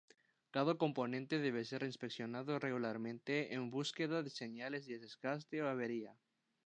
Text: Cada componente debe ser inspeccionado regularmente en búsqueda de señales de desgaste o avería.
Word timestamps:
Cada 0.55 0.73
componente 0.79 1.37
debe 1.37 1.63
ser 1.63 1.83
inspeccionado 1.83 2.57
regularmente 2.57 3.53
en 3.53 3.69
búsqueda 3.69 4.23
de 4.23 4.31
señales 4.31 4.87
de 4.87 4.97
desgaste 4.97 5.61
o 5.61 5.67
avería. 5.69 6.17